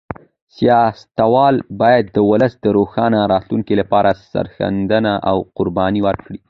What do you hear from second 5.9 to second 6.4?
ورکړي.